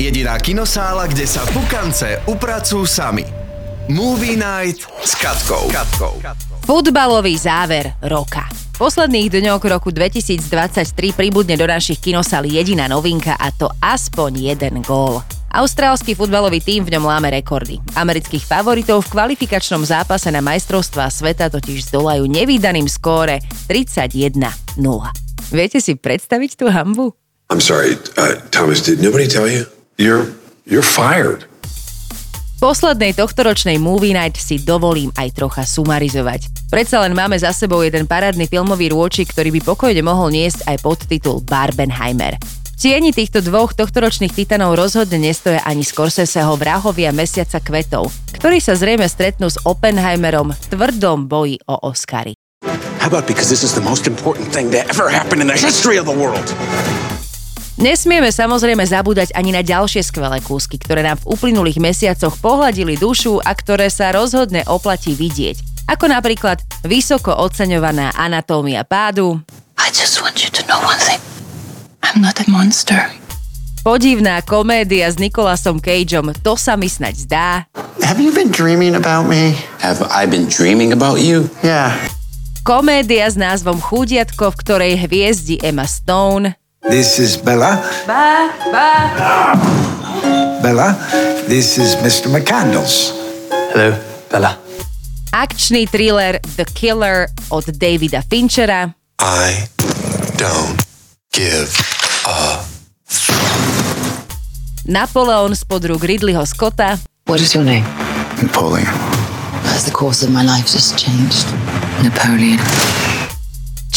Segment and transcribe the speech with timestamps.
[0.00, 3.20] Jediná kinosála, kde sa pukance upracujú sami.
[3.92, 5.68] Movie Night s Katkou.
[5.68, 6.24] Katkou.
[6.64, 8.48] Futbalový záver roka.
[8.48, 10.40] V posledných dňoch roku 2023
[11.12, 15.20] pribudne do našich kinosál jediná novinka a to aspoň jeden gól.
[15.52, 17.76] Austrálsky futbalový tým v ňom láme rekordy.
[17.92, 24.48] Amerických favoritov v kvalifikačnom zápase na majstrovstvá sveta totiž zdolajú nevýdaným skóre 31-0.
[25.52, 27.12] Viete si predstaviť tú hambu?
[27.52, 29.68] I'm sorry, uh, Thomas, did nobody tell you?
[30.00, 30.32] You're,
[30.64, 31.44] you're fired.
[32.56, 36.72] V poslednej tohtoročnej Movie Night si dovolím aj trocha sumarizovať.
[36.72, 40.76] Predsa len máme za sebou jeden parádny filmový rôčik, ktorý by pokojne mohol niesť aj
[40.80, 42.40] podtitul Barbenheimer.
[42.40, 48.08] V tieni týchto dvoch tohtoročných titanov rozhodne nestoja ani Scorseseho vrahovia Mesiaca kvetov,
[48.40, 52.32] ktorí sa zrejme stretnú s Oppenheimerom v tvrdom boji o Oscary.
[53.04, 56.00] How about because this is the most important thing that ever happened in the history
[56.00, 56.48] of the world?
[57.80, 63.40] Nesmieme samozrejme zabúdať ani na ďalšie skvelé kúsky, ktoré nám v uplynulých mesiacoch pohľadili dušu
[63.40, 65.88] a ktoré sa rozhodne oplatí vidieť.
[65.88, 69.40] Ako napríklad vysoko oceňovaná anatómia pádu,
[69.80, 71.16] I just want you to know one thing.
[72.04, 73.00] I'm not a monster.
[73.80, 77.48] podivná komédia s Nikolasom Cageom To sa mi snaď zdá,
[78.04, 79.56] Have you been dreaming about me?
[79.80, 81.48] Have I been dreaming about you?
[81.64, 81.96] Yeah.
[82.60, 87.76] komédia s názvom Chúdiatko, v ktorej hviezdi Emma Stone, This is Bella.
[90.62, 90.96] Bella,
[91.46, 92.28] this is Mr.
[92.32, 93.12] McCandles.
[93.72, 93.92] Hello,
[94.30, 94.56] Bella.
[95.30, 99.68] akčný thriller The Killer od Davida Finchera, I
[100.34, 100.80] don't
[101.30, 101.70] give
[102.26, 102.58] a
[104.90, 106.98] Napoleon spod rúk Ridleyho Scotta,
[107.30, 107.86] What is your name?
[108.42, 108.88] Napoleon.
[109.70, 111.46] Has the course of my life just changed?
[112.02, 112.58] Napoleon.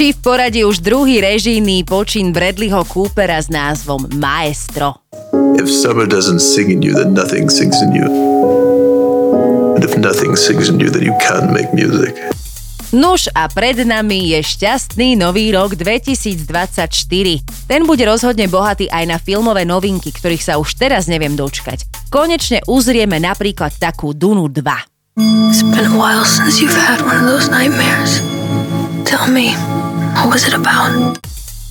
[0.00, 4.96] Či v poradí už druhý režijný počin Bradleyho Coopera s názvom Maestro.
[5.60, 8.08] If summer doesn't sing in you, then nothing sings in you.
[9.76, 12.16] And if nothing sings in you, then you can't make music.
[12.96, 16.48] Nuž a pred nami je šťastný nový rok 2024.
[17.68, 22.08] Ten bude rozhodne bohatý aj na filmové novinky, ktorých sa už teraz neviem dočkať.
[22.08, 24.64] Konečne uzrieme napríklad takú Dunu 2.
[25.52, 28.24] It's been a while since you've had one of those nightmares.
[29.04, 29.52] Tell me,
[30.14, 31.18] what was it about?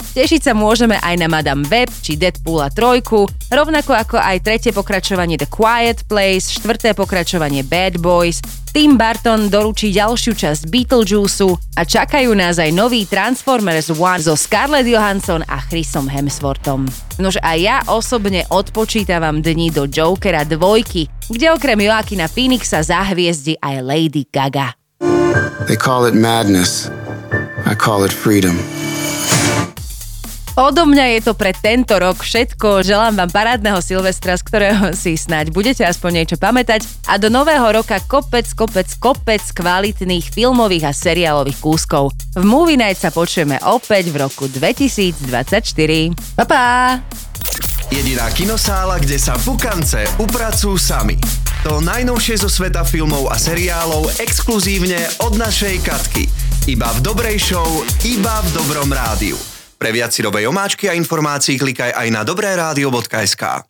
[0.09, 5.37] Tešiť sa môžeme aj na Madame Web či Deadpoola 3, rovnako ako aj tretie pokračovanie
[5.37, 8.41] The Quiet Place, štvrté pokračovanie Bad Boys,
[8.73, 14.89] Tim Burton doručí ďalšiu časť Beetlejuice a čakajú nás aj nový Transformers One so Scarlett
[14.89, 16.89] Johansson a Chrisom Hemsworthom.
[17.21, 23.75] Nož a ja osobne odpočítavam dni do Jokera dvojky, kde okrem Joakina Phoenixa zahviezdi aj
[23.85, 24.73] Lady Gaga.
[25.69, 26.89] They call it madness.
[27.65, 28.55] I call it freedom.
[30.59, 32.83] Odo mňa je to pre tento rok všetko.
[32.83, 36.83] Želám vám parádneho Silvestra, z ktorého si snáď budete aspoň niečo pamätať.
[37.07, 42.11] A do nového roka kopec, kopec, kopec kvalitných filmových a seriálových kúskov.
[42.35, 45.23] V Movie Night sa počujeme opäť v roku 2024.
[46.35, 46.65] Pa, pa!
[47.87, 51.15] Jediná kinosála, kde sa pukance upracujú sami.
[51.63, 56.48] To najnovšie zo sveta filmov a seriálov exkluzívne od našej Katky.
[56.69, 59.33] Iba v dobrej show, iba v dobrom rádiu.
[59.73, 63.69] Pre viac si omáčky a informácií klikaj aj na dobré rádio.sk.